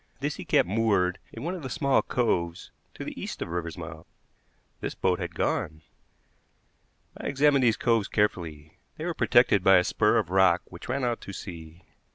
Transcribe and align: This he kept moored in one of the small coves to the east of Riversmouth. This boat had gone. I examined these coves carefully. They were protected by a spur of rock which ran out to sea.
This 0.19 0.37
he 0.37 0.45
kept 0.45 0.67
moored 0.67 1.19
in 1.31 1.43
one 1.43 1.53
of 1.53 1.61
the 1.61 1.69
small 1.69 2.01
coves 2.01 2.71
to 2.95 3.03
the 3.05 3.21
east 3.21 3.39
of 3.39 3.49
Riversmouth. 3.49 4.07
This 4.79 4.95
boat 4.95 5.19
had 5.19 5.35
gone. 5.35 5.83
I 7.15 7.27
examined 7.27 7.63
these 7.63 7.77
coves 7.77 8.07
carefully. 8.07 8.79
They 8.97 9.05
were 9.05 9.13
protected 9.13 9.63
by 9.63 9.77
a 9.77 9.83
spur 9.83 10.17
of 10.17 10.31
rock 10.31 10.63
which 10.65 10.89
ran 10.89 11.03
out 11.05 11.21
to 11.21 11.33
sea. 11.33 11.83